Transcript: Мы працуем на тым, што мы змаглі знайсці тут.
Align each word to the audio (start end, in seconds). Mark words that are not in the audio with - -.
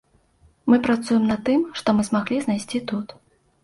Мы 0.73 0.79
працуем 0.87 1.29
на 1.33 1.37
тым, 1.51 1.69
што 1.83 1.97
мы 2.01 2.09
змаглі 2.11 2.37
знайсці 2.51 2.87
тут. 2.95 3.21